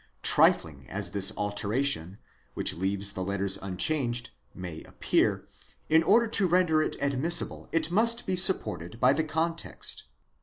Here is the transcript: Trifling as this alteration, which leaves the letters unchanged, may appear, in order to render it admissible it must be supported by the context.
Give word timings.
Trifling 0.23 0.89
as 0.89 1.11
this 1.11 1.31
alteration, 1.37 2.17
which 2.55 2.73
leaves 2.73 3.13
the 3.13 3.23
letters 3.23 3.59
unchanged, 3.61 4.31
may 4.51 4.81
appear, 4.81 5.47
in 5.89 6.01
order 6.01 6.25
to 6.25 6.47
render 6.47 6.81
it 6.81 6.95
admissible 6.99 7.69
it 7.71 7.91
must 7.91 8.25
be 8.25 8.35
supported 8.35 8.99
by 8.99 9.13
the 9.13 9.23
context. 9.23 10.05